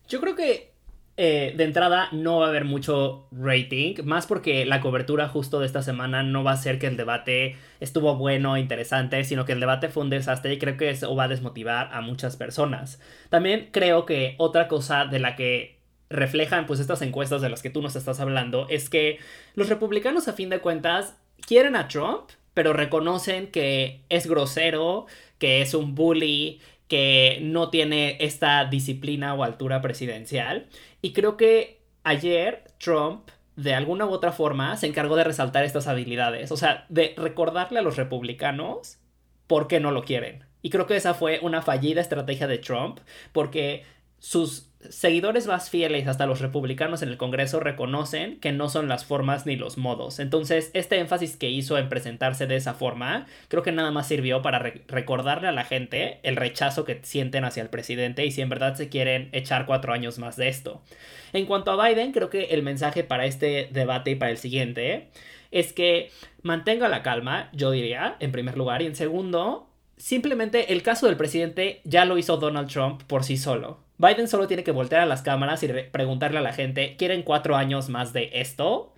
Yo 0.08 0.20
creo 0.20 0.34
que 0.34 0.75
eh, 1.18 1.54
de 1.56 1.64
entrada 1.64 2.08
no 2.12 2.40
va 2.40 2.46
a 2.46 2.48
haber 2.50 2.66
mucho 2.66 3.26
rating, 3.32 3.94
más 4.04 4.26
porque 4.26 4.66
la 4.66 4.82
cobertura 4.82 5.28
justo 5.28 5.60
de 5.60 5.66
esta 5.66 5.82
semana 5.82 6.22
no 6.22 6.44
va 6.44 6.52
a 6.52 6.56
ser 6.58 6.78
que 6.78 6.86
el 6.86 6.98
debate 6.98 7.56
estuvo 7.80 8.16
bueno, 8.16 8.58
interesante, 8.58 9.24
sino 9.24 9.46
que 9.46 9.52
el 9.52 9.60
debate 9.60 9.88
fue 9.88 10.02
un 10.02 10.10
desastre 10.10 10.52
y 10.52 10.58
creo 10.58 10.76
que 10.76 10.90
eso 10.90 11.14
va 11.16 11.24
a 11.24 11.28
desmotivar 11.28 11.88
a 11.92 12.02
muchas 12.02 12.36
personas. 12.36 13.00
También 13.30 13.70
creo 13.72 14.04
que 14.04 14.34
otra 14.36 14.68
cosa 14.68 15.06
de 15.06 15.18
la 15.18 15.36
que 15.36 15.78
reflejan 16.10 16.66
pues 16.66 16.80
estas 16.80 17.00
encuestas 17.02 17.40
de 17.40 17.48
las 17.48 17.62
que 17.62 17.70
tú 17.70 17.80
nos 17.80 17.96
estás 17.96 18.20
hablando 18.20 18.66
es 18.68 18.90
que 18.90 19.18
los 19.54 19.68
republicanos 19.68 20.28
a 20.28 20.34
fin 20.34 20.50
de 20.50 20.60
cuentas 20.60 21.16
quieren 21.46 21.76
a 21.76 21.88
Trump, 21.88 22.30
pero 22.52 22.72
reconocen 22.72 23.48
que 23.48 24.02
es 24.08 24.26
grosero, 24.26 25.06
que 25.38 25.62
es 25.62 25.74
un 25.74 25.94
bully, 25.94 26.60
que 26.88 27.38
no 27.42 27.70
tiene 27.70 28.16
esta 28.20 28.64
disciplina 28.64 29.34
o 29.34 29.42
altura 29.42 29.80
presidencial. 29.82 30.68
Y 31.02 31.12
creo 31.12 31.36
que 31.36 31.80
ayer 32.04 32.64
Trump, 32.78 33.28
de 33.56 33.74
alguna 33.74 34.06
u 34.06 34.10
otra 34.10 34.32
forma, 34.32 34.76
se 34.76 34.86
encargó 34.86 35.16
de 35.16 35.24
resaltar 35.24 35.64
estas 35.64 35.86
habilidades. 35.86 36.52
O 36.52 36.56
sea, 36.56 36.86
de 36.88 37.14
recordarle 37.16 37.78
a 37.80 37.82
los 37.82 37.96
republicanos 37.96 38.98
por 39.46 39.68
qué 39.68 39.80
no 39.80 39.90
lo 39.90 40.04
quieren. 40.04 40.44
Y 40.62 40.70
creo 40.70 40.86
que 40.86 40.96
esa 40.96 41.14
fue 41.14 41.38
una 41.42 41.62
fallida 41.62 42.00
estrategia 42.00 42.46
de 42.46 42.58
Trump, 42.58 42.98
porque 43.32 43.84
sus 44.18 44.70
seguidores 44.90 45.46
más 45.46 45.70
fieles, 45.70 46.08
hasta 46.08 46.26
los 46.26 46.40
republicanos 46.40 47.02
en 47.02 47.08
el 47.08 47.16
Congreso, 47.16 47.60
reconocen 47.60 48.38
que 48.40 48.52
no 48.52 48.68
son 48.68 48.88
las 48.88 49.04
formas 49.04 49.46
ni 49.46 49.56
los 49.56 49.78
modos. 49.78 50.18
Entonces, 50.18 50.70
este 50.74 50.98
énfasis 50.98 51.36
que 51.36 51.50
hizo 51.50 51.78
en 51.78 51.88
presentarse 51.88 52.46
de 52.46 52.56
esa 52.56 52.74
forma, 52.74 53.26
creo 53.48 53.62
que 53.62 53.72
nada 53.72 53.90
más 53.90 54.08
sirvió 54.08 54.42
para 54.42 54.58
recordarle 54.58 55.48
a 55.48 55.52
la 55.52 55.64
gente 55.64 56.20
el 56.22 56.36
rechazo 56.36 56.84
que 56.84 57.00
sienten 57.02 57.44
hacia 57.44 57.62
el 57.62 57.68
presidente 57.68 58.24
y 58.24 58.30
si 58.30 58.42
en 58.42 58.48
verdad 58.48 58.74
se 58.74 58.88
quieren 58.88 59.28
echar 59.32 59.66
cuatro 59.66 59.92
años 59.92 60.18
más 60.18 60.36
de 60.36 60.48
esto. 60.48 60.82
En 61.32 61.46
cuanto 61.46 61.70
a 61.70 61.88
Biden, 61.88 62.12
creo 62.12 62.30
que 62.30 62.46
el 62.46 62.62
mensaje 62.62 63.04
para 63.04 63.26
este 63.26 63.68
debate 63.72 64.12
y 64.12 64.14
para 64.14 64.30
el 64.30 64.38
siguiente 64.38 65.08
es 65.50 65.72
que 65.72 66.10
mantenga 66.42 66.88
la 66.88 67.02
calma, 67.02 67.50
yo 67.52 67.70
diría, 67.70 68.16
en 68.20 68.32
primer 68.32 68.56
lugar, 68.56 68.82
y 68.82 68.86
en 68.86 68.96
segundo, 68.96 69.68
simplemente 69.96 70.72
el 70.72 70.82
caso 70.82 71.06
del 71.06 71.16
presidente 71.16 71.80
ya 71.84 72.04
lo 72.04 72.18
hizo 72.18 72.36
Donald 72.36 72.68
Trump 72.68 73.02
por 73.04 73.24
sí 73.24 73.36
solo. 73.36 73.85
Biden 73.98 74.28
solo 74.28 74.46
tiene 74.46 74.64
que 74.64 74.72
voltear 74.72 75.02
a 75.02 75.06
las 75.06 75.22
cámaras 75.22 75.62
y 75.62 75.68
preguntarle 75.68 76.38
a 76.38 76.42
la 76.42 76.52
gente, 76.52 76.96
¿quieren 76.98 77.22
cuatro 77.22 77.56
años 77.56 77.88
más 77.88 78.12
de 78.12 78.30
esto? 78.34 78.92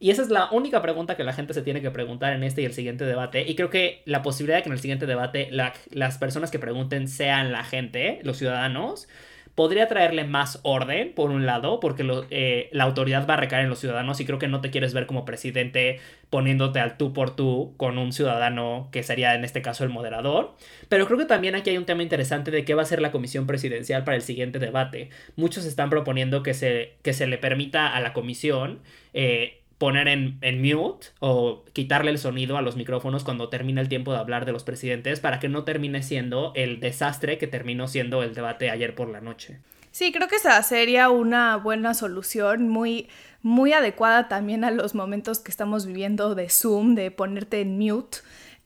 Y 0.00 0.10
esa 0.10 0.22
es 0.22 0.28
la 0.28 0.50
única 0.50 0.82
pregunta 0.82 1.16
que 1.16 1.24
la 1.24 1.32
gente 1.32 1.54
se 1.54 1.62
tiene 1.62 1.80
que 1.80 1.90
preguntar 1.90 2.32
en 2.34 2.44
este 2.44 2.62
y 2.62 2.64
el 2.64 2.72
siguiente 2.72 3.04
debate. 3.04 3.48
Y 3.48 3.54
creo 3.54 3.70
que 3.70 4.02
la 4.04 4.22
posibilidad 4.22 4.58
de 4.58 4.62
que 4.62 4.68
en 4.68 4.74
el 4.74 4.80
siguiente 4.80 5.06
debate 5.06 5.48
las 5.50 6.18
personas 6.18 6.50
que 6.50 6.58
pregunten 6.58 7.08
sean 7.08 7.52
la 7.52 7.64
gente, 7.64 8.20
los 8.22 8.36
ciudadanos, 8.36 9.08
podría 9.54 9.86
traerle 9.86 10.24
más 10.24 10.58
orden, 10.62 11.12
por 11.14 11.30
un 11.30 11.46
lado, 11.46 11.78
porque 11.80 12.04
eh, 12.30 12.68
la 12.72 12.84
autoridad 12.84 13.26
va 13.28 13.34
a 13.34 13.36
recaer 13.36 13.64
en 13.64 13.70
los 13.70 13.78
ciudadanos 13.78 14.20
y 14.20 14.24
creo 14.24 14.38
que 14.38 14.48
no 14.48 14.60
te 14.60 14.70
quieres 14.70 14.94
ver 14.94 15.06
como 15.06 15.24
presidente 15.24 16.00
poniéndote 16.30 16.80
al 16.80 16.96
tú 16.96 17.12
por 17.12 17.36
tú 17.36 17.74
con 17.76 17.96
un 17.98 18.12
ciudadano 18.12 18.88
que 18.90 19.04
sería 19.04 19.34
en 19.34 19.44
este 19.44 19.62
caso 19.62 19.84
el 19.84 19.90
moderador. 19.90 20.54
Pero 20.88 21.06
creo 21.06 21.18
que 21.18 21.24
también 21.24 21.54
aquí 21.54 21.70
hay 21.70 21.78
un 21.78 21.84
tema 21.84 22.02
interesante 22.02 22.50
de 22.50 22.64
qué 22.64 22.74
va 22.74 22.82
a 22.82 22.86
ser 22.86 23.00
la 23.00 23.12
comisión 23.12 23.46
presidencial 23.46 24.02
para 24.02 24.16
el 24.16 24.22
siguiente 24.22 24.58
debate. 24.58 25.10
Muchos 25.36 25.64
están 25.64 25.90
proponiendo 25.90 26.42
que 26.42 26.54
se, 26.54 26.94
que 27.02 27.12
se 27.12 27.26
le 27.26 27.38
permita 27.38 27.94
a 27.94 28.00
la 28.00 28.12
comisión 28.12 28.80
eh, 29.12 29.60
poner 29.78 30.08
en, 30.08 30.38
en, 30.40 30.62
mute 30.62 31.08
o 31.20 31.64
quitarle 31.72 32.10
el 32.10 32.18
sonido 32.18 32.56
a 32.56 32.62
los 32.62 32.76
micrófonos 32.76 33.24
cuando 33.24 33.48
termina 33.48 33.80
el 33.80 33.88
tiempo 33.88 34.12
de 34.12 34.18
hablar 34.18 34.44
de 34.44 34.52
los 34.52 34.64
presidentes 34.64 35.20
para 35.20 35.40
que 35.40 35.48
no 35.48 35.64
termine 35.64 36.02
siendo 36.02 36.52
el 36.54 36.80
desastre 36.80 37.38
que 37.38 37.46
terminó 37.46 37.88
siendo 37.88 38.22
el 38.22 38.34
debate 38.34 38.70
ayer 38.70 38.94
por 38.94 39.08
la 39.08 39.20
noche. 39.20 39.58
Sí, 39.94 40.10
creo 40.10 40.26
que 40.26 40.36
esa 40.36 40.60
sería 40.64 41.08
una 41.08 41.56
buena 41.56 41.94
solución, 41.94 42.68
muy, 42.68 43.08
muy 43.42 43.72
adecuada 43.72 44.26
también 44.26 44.64
a 44.64 44.72
los 44.72 44.96
momentos 44.96 45.38
que 45.38 45.52
estamos 45.52 45.86
viviendo 45.86 46.34
de 46.34 46.50
Zoom, 46.50 46.96
de 46.96 47.12
ponerte 47.12 47.60
en 47.60 47.78
mute. 47.78 48.18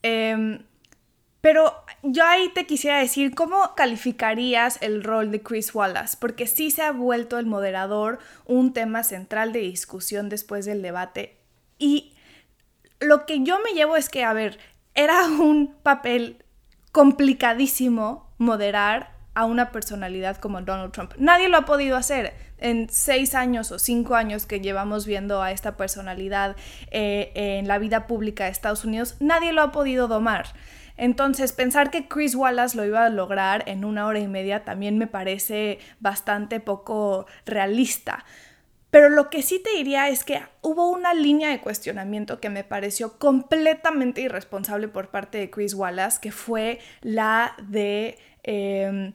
Em, 0.02 0.60
pero 1.40 1.75
yo 2.02 2.25
ahí 2.25 2.50
te 2.54 2.66
quisiera 2.66 2.99
decir, 2.99 3.35
¿cómo 3.35 3.75
calificarías 3.76 4.78
el 4.83 5.04
rol 5.04 5.30
de 5.30 5.42
Chris 5.42 5.75
Wallace? 5.75 6.16
Porque 6.18 6.47
sí 6.47 6.71
se 6.71 6.83
ha 6.83 6.92
vuelto 6.92 7.38
el 7.38 7.47
moderador 7.47 8.18
un 8.45 8.73
tema 8.73 9.04
central 9.04 9.52
de 9.52 9.61
discusión 9.61 10.28
después 10.28 10.64
del 10.64 10.83
debate. 10.83 11.38
Y 11.78 12.14
lo 13.00 13.25
que 13.25 13.45
yo 13.45 13.59
me 13.61 13.73
llevo 13.73 13.97
es 13.97 14.09
que, 14.09 14.25
a 14.25 14.33
ver, 14.33 14.59
era 14.95 15.26
un 15.26 15.75
papel 15.83 16.45
complicadísimo 16.90 18.33
moderar 18.38 19.16
a 19.35 19.45
una 19.45 19.71
personalidad 19.71 20.38
como 20.38 20.61
Donald 20.62 20.90
Trump. 20.90 21.12
Nadie 21.16 21.49
lo 21.49 21.59
ha 21.59 21.64
podido 21.64 21.97
hacer. 21.97 22.35
En 22.59 22.88
seis 22.90 23.37
años 23.37 23.71
o 23.71 23.78
cinco 23.78 24.16
años 24.16 24.47
que 24.47 24.59
llevamos 24.59 25.07
viendo 25.07 25.40
a 25.40 25.52
esta 25.52 25.76
personalidad 25.76 26.57
eh, 26.90 27.30
en 27.35 27.68
la 27.68 27.78
vida 27.78 28.09
pública 28.09 28.47
de 28.47 28.50
Estados 28.50 28.85
Unidos, 28.85 29.14
nadie 29.21 29.52
lo 29.52 29.62
ha 29.62 29.71
podido 29.71 30.09
domar. 30.09 30.47
Entonces, 30.99 31.52
pensar 31.52 31.90
que 31.90 32.09
Chris 32.09 32.35
Wallace 32.35 32.76
lo 32.76 32.85
iba 32.85 33.05
a 33.05 33.09
lograr 33.09 33.62
en 33.67 33.85
una 33.85 34.07
hora 34.07 34.19
y 34.19 34.28
media 34.28 34.64
también 34.64 34.99
me 34.99 35.07
parece 35.07 35.78
bastante 36.00 36.61
poco 36.61 37.26
realista. 37.47 38.25
Pero 38.90 39.09
lo 39.11 39.31
que 39.31 39.43
sí 39.43 39.61
te 39.62 39.76
diría 39.76 40.09
es 40.09 40.25
que 40.25 40.43
hubo 40.62 40.90
una 40.90 41.14
línea 41.14 41.50
de 41.50 41.61
cuestionamiento 41.61 42.40
que 42.40 42.50
me 42.50 42.64
pareció 42.64 43.19
completamente 43.19 44.23
irresponsable 44.23 44.88
por 44.88 45.11
parte 45.11 45.38
de 45.38 45.50
Chris 45.50 45.75
Wallace, 45.75 46.19
que 46.21 46.33
fue 46.33 46.81
la 47.02 47.55
de 47.62 48.19
em, 48.43 49.12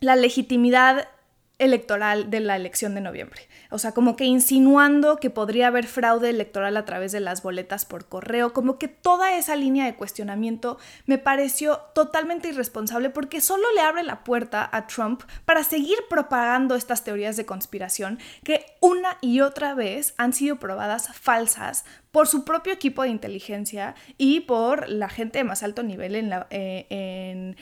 la 0.00 0.16
legitimidad 0.16 1.08
electoral 1.58 2.30
de 2.30 2.40
la 2.40 2.56
elección 2.56 2.94
de 2.94 3.00
noviembre. 3.00 3.48
O 3.70 3.78
sea, 3.78 3.92
como 3.92 4.16
que 4.16 4.24
insinuando 4.24 5.18
que 5.18 5.30
podría 5.30 5.68
haber 5.68 5.86
fraude 5.86 6.30
electoral 6.30 6.76
a 6.76 6.84
través 6.84 7.12
de 7.12 7.20
las 7.20 7.42
boletas 7.42 7.84
por 7.84 8.08
correo, 8.08 8.52
como 8.52 8.78
que 8.78 8.88
toda 8.88 9.36
esa 9.36 9.54
línea 9.54 9.84
de 9.84 9.94
cuestionamiento 9.94 10.78
me 11.06 11.18
pareció 11.18 11.78
totalmente 11.94 12.48
irresponsable 12.48 13.10
porque 13.10 13.40
solo 13.40 13.64
le 13.74 13.82
abre 13.82 14.02
la 14.02 14.24
puerta 14.24 14.68
a 14.72 14.86
Trump 14.88 15.22
para 15.44 15.62
seguir 15.62 15.98
propagando 16.10 16.74
estas 16.74 17.04
teorías 17.04 17.36
de 17.36 17.46
conspiración 17.46 18.18
que 18.42 18.66
una 18.80 19.16
y 19.20 19.40
otra 19.40 19.74
vez 19.74 20.14
han 20.16 20.32
sido 20.32 20.56
probadas 20.56 21.08
falsas 21.16 21.84
por 22.10 22.26
su 22.28 22.44
propio 22.44 22.72
equipo 22.72 23.02
de 23.02 23.08
inteligencia 23.08 23.94
y 24.18 24.40
por 24.40 24.88
la 24.88 25.08
gente 25.08 25.38
de 25.38 25.44
más 25.44 25.62
alto 25.62 25.82
nivel 25.82 26.16
en 26.16 26.30
la... 26.30 26.46
Eh, 26.50 27.54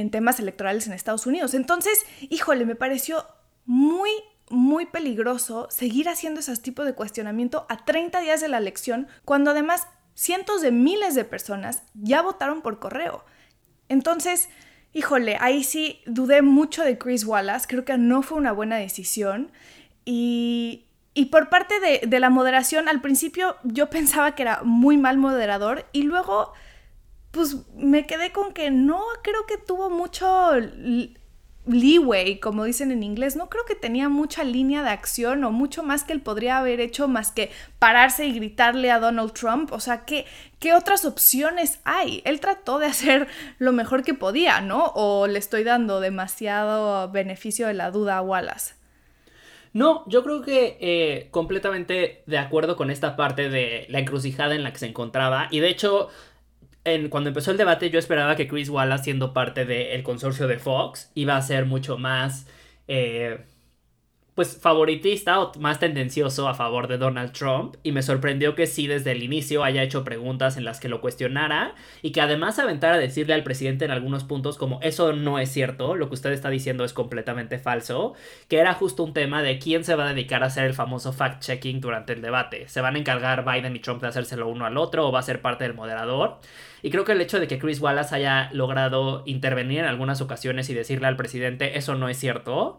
en 0.00 0.10
temas 0.10 0.38
electorales 0.38 0.86
en 0.86 0.92
Estados 0.92 1.26
Unidos. 1.26 1.54
Entonces, 1.54 2.04
híjole, 2.28 2.66
me 2.66 2.74
pareció 2.74 3.26
muy, 3.64 4.10
muy 4.50 4.86
peligroso 4.86 5.68
seguir 5.70 6.08
haciendo 6.08 6.40
ese 6.40 6.56
tipo 6.56 6.84
de 6.84 6.94
cuestionamiento 6.94 7.66
a 7.68 7.84
30 7.84 8.20
días 8.20 8.40
de 8.40 8.48
la 8.48 8.58
elección, 8.58 9.08
cuando 9.24 9.52
además 9.52 9.86
cientos 10.14 10.60
de 10.60 10.70
miles 10.70 11.14
de 11.14 11.24
personas 11.24 11.82
ya 11.94 12.22
votaron 12.22 12.62
por 12.62 12.78
correo. 12.78 13.24
Entonces, 13.88 14.48
híjole, 14.92 15.38
ahí 15.40 15.64
sí 15.64 16.00
dudé 16.06 16.42
mucho 16.42 16.84
de 16.84 16.98
Chris 16.98 17.24
Wallace, 17.24 17.66
creo 17.66 17.84
que 17.84 17.96
no 17.96 18.22
fue 18.22 18.38
una 18.38 18.52
buena 18.52 18.76
decisión. 18.76 19.50
Y, 20.04 20.84
y 21.14 21.26
por 21.26 21.48
parte 21.48 21.80
de, 21.80 22.06
de 22.06 22.20
la 22.20 22.28
moderación, 22.30 22.88
al 22.88 23.00
principio 23.00 23.56
yo 23.64 23.88
pensaba 23.90 24.34
que 24.34 24.42
era 24.42 24.62
muy 24.62 24.98
mal 24.98 25.16
moderador 25.16 25.86
y 25.92 26.02
luego 26.02 26.52
pues 27.36 27.56
me 27.76 28.06
quedé 28.06 28.32
con 28.32 28.52
que 28.52 28.70
no 28.70 29.00
creo 29.22 29.46
que 29.46 29.58
tuvo 29.58 29.90
mucho 29.90 30.26
leeway, 31.66 32.38
como 32.38 32.64
dicen 32.64 32.92
en 32.92 33.02
inglés, 33.02 33.36
no 33.36 33.48
creo 33.48 33.64
que 33.64 33.74
tenía 33.74 34.08
mucha 34.08 34.44
línea 34.44 34.82
de 34.82 34.90
acción 34.90 35.44
o 35.44 35.50
mucho 35.50 35.82
más 35.82 36.04
que 36.04 36.12
él 36.12 36.20
podría 36.20 36.58
haber 36.58 36.80
hecho 36.80 37.08
más 37.08 37.32
que 37.32 37.50
pararse 37.78 38.24
y 38.26 38.32
gritarle 38.32 38.90
a 38.90 39.00
Donald 39.00 39.32
Trump. 39.32 39.72
O 39.72 39.80
sea, 39.80 40.04
¿qué, 40.04 40.24
qué 40.60 40.72
otras 40.72 41.04
opciones 41.04 41.80
hay? 41.84 42.22
Él 42.24 42.40
trató 42.40 42.78
de 42.78 42.86
hacer 42.86 43.28
lo 43.58 43.72
mejor 43.72 44.02
que 44.02 44.14
podía, 44.14 44.60
¿no? 44.60 44.92
O 44.94 45.26
le 45.26 45.38
estoy 45.38 45.64
dando 45.64 46.00
demasiado 46.00 47.10
beneficio 47.10 47.66
de 47.66 47.74
la 47.74 47.90
duda 47.90 48.16
a 48.16 48.22
Wallace. 48.22 48.74
No, 49.72 50.04
yo 50.08 50.24
creo 50.24 50.40
que 50.40 50.78
eh, 50.80 51.28
completamente 51.30 52.22
de 52.24 52.38
acuerdo 52.38 52.76
con 52.76 52.90
esta 52.90 53.14
parte 53.14 53.50
de 53.50 53.84
la 53.90 53.98
encrucijada 53.98 54.54
en 54.54 54.62
la 54.62 54.72
que 54.72 54.78
se 54.78 54.86
encontraba. 54.86 55.48
Y 55.50 55.60
de 55.60 55.68
hecho, 55.68 56.08
cuando 57.10 57.28
empezó 57.28 57.50
el 57.50 57.56
debate 57.56 57.90
yo 57.90 57.98
esperaba 57.98 58.36
que 58.36 58.46
Chris 58.48 58.68
Wallace, 58.68 59.04
siendo 59.04 59.32
parte 59.32 59.64
del 59.64 60.02
consorcio 60.02 60.46
de 60.46 60.58
Fox, 60.58 61.10
iba 61.14 61.36
a 61.36 61.42
ser 61.42 61.66
mucho 61.66 61.98
más... 61.98 62.46
Eh, 62.88 63.44
pues 64.36 64.58
favoritista 64.60 65.40
o 65.40 65.52
más 65.58 65.80
tendencioso 65.80 66.46
a 66.46 66.54
favor 66.54 66.88
de 66.88 66.98
Donald 66.98 67.32
Trump 67.32 67.76
y 67.82 67.92
me 67.92 68.02
sorprendió 68.02 68.54
que 68.54 68.66
sí 68.66 68.86
desde 68.86 69.12
el 69.12 69.22
inicio 69.22 69.64
haya 69.64 69.82
hecho 69.82 70.04
preguntas 70.04 70.58
en 70.58 70.66
las 70.66 70.78
que 70.78 70.90
lo 70.90 71.00
cuestionara 71.00 71.74
y 72.02 72.12
que 72.12 72.20
además 72.20 72.58
aventara 72.58 72.96
a 72.96 72.98
decirle 72.98 73.32
al 73.32 73.42
presidente 73.42 73.86
en 73.86 73.90
algunos 73.90 74.24
puntos 74.24 74.58
como 74.58 74.78
eso 74.82 75.14
no 75.14 75.38
es 75.38 75.50
cierto, 75.50 75.96
lo 75.96 76.08
que 76.08 76.14
usted 76.14 76.32
está 76.32 76.50
diciendo 76.50 76.84
es 76.84 76.92
completamente 76.92 77.58
falso, 77.58 78.12
que 78.48 78.58
era 78.58 78.74
justo 78.74 79.02
un 79.04 79.14
tema 79.14 79.42
de 79.42 79.58
quién 79.58 79.84
se 79.84 79.94
va 79.94 80.04
a 80.04 80.12
dedicar 80.12 80.42
a 80.42 80.48
hacer 80.48 80.64
el 80.64 80.74
famoso 80.74 81.14
fact-checking 81.14 81.80
durante 81.80 82.12
el 82.12 82.20
debate. 82.20 82.68
¿Se 82.68 82.82
van 82.82 82.96
a 82.96 82.98
encargar 82.98 83.42
Biden 83.42 83.74
y 83.74 83.80
Trump 83.80 84.02
de 84.02 84.08
hacérselo 84.08 84.48
uno 84.48 84.66
al 84.66 84.76
otro 84.76 85.08
o 85.08 85.12
va 85.12 85.20
a 85.20 85.22
ser 85.22 85.40
parte 85.40 85.64
del 85.64 85.72
moderador? 85.72 86.40
Y 86.82 86.90
creo 86.90 87.06
que 87.06 87.12
el 87.12 87.22
hecho 87.22 87.40
de 87.40 87.48
que 87.48 87.58
Chris 87.58 87.80
Wallace 87.80 88.14
haya 88.14 88.50
logrado 88.52 89.22
intervenir 89.24 89.78
en 89.78 89.86
algunas 89.86 90.20
ocasiones 90.20 90.68
y 90.68 90.74
decirle 90.74 91.06
al 91.06 91.16
presidente 91.16 91.78
eso 91.78 91.94
no 91.94 92.10
es 92.10 92.18
cierto, 92.18 92.78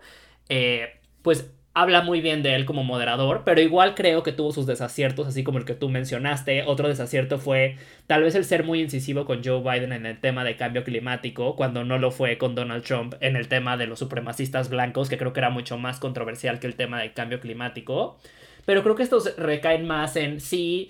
eh, 0.50 1.00
pues 1.28 1.54
habla 1.74 2.04
muy 2.04 2.22
bien 2.22 2.42
de 2.42 2.56
él 2.56 2.64
como 2.64 2.86
moderador, 2.86 3.42
pero 3.44 3.60
igual 3.60 3.96
creo 3.96 4.24
que 4.24 4.32
tuvo 4.32 4.54
sus 4.54 4.66
desaciertos, 4.66 5.28
así 5.28 5.44
como 5.44 5.58
el 5.58 5.66
que 5.66 5.74
tú 5.74 5.90
mencionaste. 5.90 6.64
Otro 6.64 6.88
desacierto 6.88 7.38
fue 7.38 7.76
tal 8.08 8.24
vez 8.24 8.34
el 8.36 8.46
ser 8.46 8.64
muy 8.64 8.80
incisivo 8.80 9.26
con 9.26 9.44
Joe 9.44 9.60
Biden 9.60 9.92
en 9.92 10.06
el 10.06 10.22
tema 10.22 10.46
de 10.46 10.56
cambio 10.56 10.86
climático, 10.86 11.58
cuando 11.58 11.84
no 11.84 11.98
lo 11.98 12.12
fue 12.12 12.38
con 12.38 12.56
Donald 12.56 12.86
Trump 12.86 13.16
en 13.20 13.36
el 13.36 13.50
tema 13.50 13.76
de 13.76 13.88
los 13.88 14.00
supremacistas 14.00 14.70
blancos, 14.70 15.10
que 15.10 15.18
creo 15.18 15.34
que 15.34 15.42
era 15.42 15.50
mucho 15.50 15.78
más 15.78 16.00
controversial 16.00 16.62
que 16.62 16.68
el 16.68 16.76
tema 16.76 17.02
del 17.02 17.12
cambio 17.12 17.42
climático. 17.42 18.18
Pero 18.66 18.82
creo 18.82 18.96
que 18.96 19.04
estos 19.04 19.36
recaen 19.36 19.86
más 19.86 20.16
en 20.16 20.40
si 20.40 20.90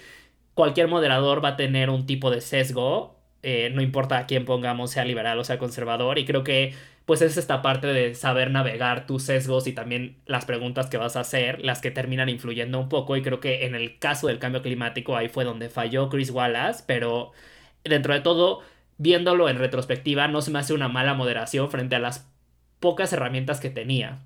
cualquier 0.53 0.87
moderador 0.87 1.43
va 1.43 1.49
a 1.49 1.57
tener 1.57 1.89
un 1.89 2.05
tipo 2.05 2.29
de 2.29 2.41
sesgo, 2.41 3.17
eh, 3.41 3.71
no 3.73 3.81
importa 3.81 4.19
a 4.19 4.27
quién 4.27 4.45
pongamos, 4.45 4.91
sea 4.91 5.03
liberal 5.03 5.39
o 5.39 5.43
sea 5.43 5.57
conservador, 5.57 6.19
y 6.19 6.25
creo 6.25 6.43
que 6.43 6.75
pues 7.07 7.21
es 7.21 7.37
esta 7.37 7.61
parte 7.61 7.87
de 7.87 8.15
saber 8.15 8.51
navegar 8.51 9.07
tus 9.07 9.23
sesgos 9.23 9.65
y 9.65 9.71
también 9.71 10.17
las 10.25 10.43
preguntas 10.43 10.87
que 10.89 10.97
vas 10.97 11.15
a 11.15 11.21
hacer, 11.21 11.63
las 11.63 11.79
que 11.79 11.89
terminan 11.89 12.27
influyendo 12.27 12.81
un 12.81 12.89
poco. 12.89 13.15
Y 13.15 13.21
creo 13.21 13.39
que 13.39 13.65
en 13.65 13.75
el 13.75 13.97
caso 13.97 14.27
del 14.27 14.39
cambio 14.39 14.61
climático 14.61 15.15
ahí 15.15 15.29
fue 15.29 15.45
donde 15.45 15.69
falló 15.69 16.09
Chris 16.09 16.31
Wallace, 16.31 16.83
pero 16.85 17.31
dentro 17.85 18.13
de 18.13 18.19
todo, 18.19 18.59
viéndolo 18.97 19.47
en 19.47 19.57
retrospectiva, 19.57 20.27
no 20.27 20.41
se 20.41 20.51
me 20.51 20.59
hace 20.59 20.73
una 20.73 20.89
mala 20.89 21.13
moderación 21.13 21.71
frente 21.71 21.95
a 21.95 21.99
las 21.99 22.29
pocas 22.81 23.13
herramientas 23.13 23.61
que 23.61 23.69
tenía. 23.69 24.19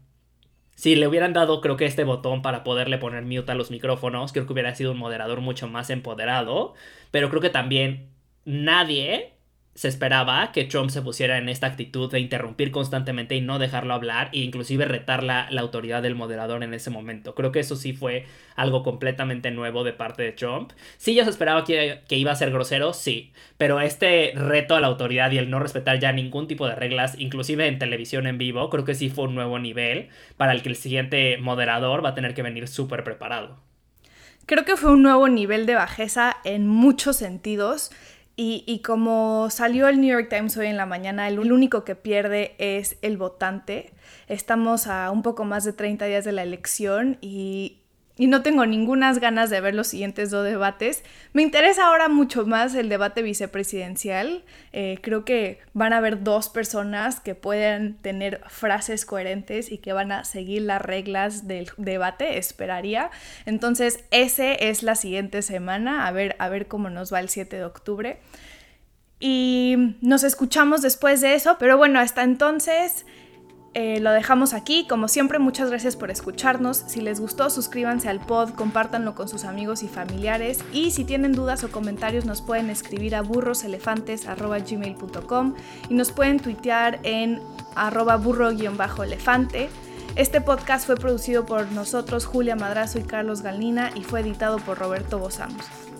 Si 0.74 0.96
le 0.96 1.08
hubieran 1.08 1.34
dado, 1.34 1.62
creo 1.62 1.78
que 1.78 1.86
este 1.86 2.04
botón 2.04 2.42
para 2.42 2.64
poderle 2.64 2.98
poner 2.98 3.24
mute 3.26 3.52
a 3.52 3.56
los 3.56 3.70
micrófonos, 3.70 4.34
creo 4.34 4.48
que 4.48 4.54
hubiera 4.54 4.74
sido 4.74 4.94
un 4.94 4.98
moderador 4.98 5.42
mucho 5.42 5.68
más 5.68 5.92
empoderado. 5.92 6.74
Pero 7.12 7.30
creo 7.30 7.42
que 7.42 7.52
también 7.52 8.10
nadie 8.44 9.34
se 9.82 9.88
esperaba 9.88 10.52
que 10.52 10.66
Trump 10.66 10.92
se 10.92 11.02
pusiera 11.02 11.40
en 11.40 11.50
esta 11.50 11.66
actitud 11.66 12.12
de 12.12 12.20
interrumpir 12.20 12.70
constantemente 12.70 13.34
y 13.34 13.42
no 13.42 13.58
dejarlo 13.58 13.96
hablar 13.96 14.30
e 14.32 14.38
inclusive 14.38 14.86
retar 14.86 15.24
la, 15.24 15.48
autoridad 15.58 16.04
del 16.04 16.14
moderador 16.14 16.62
en 16.62 16.76
ese 16.76 16.92
momento. 16.92 17.34
Creo 17.34 17.52
que 17.52 17.62
eso 17.62 17.76
sí 17.76 17.92
fue 17.92 18.28
algo 18.56 18.84
completamente 18.84 19.50
nuevo 19.50 19.84
de 19.84 19.94
parte 19.94 20.22
de 20.22 20.34
Trump. 20.34 20.74
Sí, 20.98 21.16
ya 21.16 21.24
se 21.24 21.32
esperaba 21.32 21.64
que, 21.64 22.02
que 22.08 22.16
iba 22.16 22.32
a 22.32 22.36
ser 22.36 22.52
grosero, 22.52 22.94
sí, 22.94 23.34
pero 23.58 23.82
este 23.82 24.34
reto 24.36 24.76
a 24.76 24.82
la 24.82 24.86
autoridad 24.86 25.32
y 25.32 25.40
el 25.40 25.50
no 25.50 25.58
respetar 25.58 26.00
ya 26.00 26.12
ningún 26.12 26.48
tipo 26.48 26.68
de 26.68 26.76
reglas, 26.76 27.16
inclusive 27.18 27.66
en 27.66 27.80
televisión 27.80 28.28
en 28.28 28.38
vivo, 28.38 28.70
creo 28.70 28.86
que 28.86 28.94
sí 28.94 29.10
fue 29.10 29.24
un 29.24 29.34
nuevo 29.34 29.58
nivel 29.58 30.10
para 30.38 30.52
el 30.52 30.62
que 30.62 30.70
el 30.70 30.76
siguiente 30.76 31.38
moderador 31.38 32.06
va 32.06 32.10
a 32.10 32.14
tener 32.14 32.36
que 32.36 32.44
venir 32.44 32.68
súper 32.68 33.04
preparado. 33.04 33.58
Creo 34.46 34.64
que 34.64 34.78
fue 34.78 34.92
un 34.92 35.02
nuevo 35.02 35.28
nivel 35.28 35.66
de 35.66 35.74
bajeza 35.74 36.38
en 36.44 36.68
muchos 36.68 37.16
sentidos. 37.16 37.92
Y, 38.44 38.80
como 38.80 39.52
salió 39.52 39.88
el 39.88 40.02
New 40.02 40.10
York 40.10 40.28
Times 40.28 40.58
hoy 40.58 40.66
en 40.66 40.76
la 40.76 40.88
mañana, 40.88 41.28
el 41.28 41.38
único 41.38 41.84
que 41.84 41.94
pierde 41.94 42.56
es 42.58 42.98
el 43.04 43.16
votante. 43.16 43.94
Estamos 44.28 44.88
a 44.88 45.12
un 45.12 45.22
poco 45.22 45.46
más 45.46 45.64
de 45.64 45.74
30 45.74 46.06
días 46.06 46.26
de 46.26 46.32
la 46.32 46.42
elección 46.42 47.20
y 47.22 47.81
y 48.22 48.28
no 48.28 48.44
tengo 48.44 48.68
ninguna 48.68 49.12
ganas 49.14 49.50
de 49.50 49.60
ver 49.62 49.74
los 49.74 49.88
siguientes 49.88 50.30
dos 50.30 50.46
debates. 50.46 51.04
Me 51.34 51.42
interesa 51.42 51.88
ahora 51.88 52.08
mucho 52.08 52.46
más 52.46 52.76
el 52.76 52.88
debate 52.88 53.24
vicepresidencial. 53.24 54.44
Eh, 54.74 55.00
creo 55.02 55.26
que 55.26 55.58
van 55.74 55.92
a 55.92 55.98
haber 55.98 56.22
dos 56.22 56.48
personas 56.48 57.20
que 57.20 57.34
pueden 57.34 57.96
tener 57.96 58.44
frases 58.48 59.08
coherentes 59.08 59.72
y 59.72 59.80
que 59.80 59.92
van 59.92 60.12
a 60.12 60.24
seguir 60.24 60.62
las 60.62 60.84
reglas 60.84 61.48
del 61.48 61.72
debate, 61.78 62.38
esperaría. 62.38 63.10
Entonces, 63.48 64.04
ese 64.12 64.70
es 64.70 64.84
la 64.84 64.94
siguiente 64.94 65.42
semana, 65.42 66.06
a 66.06 66.12
ver, 66.12 66.36
a 66.38 66.48
ver 66.48 66.68
cómo 66.68 66.92
nos 66.92 67.12
va 67.12 67.22
el 67.22 67.30
7 67.30 67.56
de 67.56 67.66
octubre. 67.66 68.20
Y 69.20 69.96
nos 70.02 70.24
escuchamos 70.24 70.84
después 70.84 71.22
de 71.22 71.34
eso, 71.34 71.58
pero 71.58 71.76
bueno, 71.76 72.00
hasta 72.00 72.22
entonces... 72.22 73.04
Eh, 73.74 74.02
lo 74.02 74.12
dejamos 74.12 74.54
aquí. 74.54 74.86
Como 74.86 75.08
siempre, 75.08 75.40
muchas 75.40 75.70
gracias 75.70 75.96
por 75.96 76.12
escucharnos. 76.12 76.84
Si 76.88 77.00
les 77.00 77.22
gustó, 77.22 77.50
suscríbanse 77.50 78.10
al 78.10 78.20
pod, 78.20 78.50
compártanlo 78.52 79.16
con 79.16 79.30
sus 79.30 79.46
amigos 79.46 79.82
y 79.84 79.88
familiares. 79.88 80.60
Y 80.74 80.92
si 80.92 81.06
tienen 81.06 81.32
dudas 81.32 81.64
o 81.64 81.72
comentarios, 81.72 82.26
nos 82.26 82.42
pueden 82.42 82.70
escribir 82.70 83.16
a 83.16 83.22
burroselefantes.gmail.com 83.22 85.56
y 85.90 85.94
nos 85.94 86.12
pueden 86.12 86.42
tuitear 86.42 87.00
en 87.04 87.42
arroba 87.76 88.18
burro-elefante. 88.18 89.70
Este 90.18 90.42
podcast 90.42 90.86
fue 90.86 90.98
producido 90.98 91.46
por 91.46 91.72
nosotros, 91.72 92.26
Julia 92.26 92.58
Madrazo 92.58 93.00
y 93.00 93.04
Carlos 93.04 93.42
Galina, 93.42 93.92
y 93.96 94.04
fue 94.04 94.20
editado 94.20 94.58
por 94.58 94.78
Roberto 94.78 95.18
Bozamos. 95.18 95.91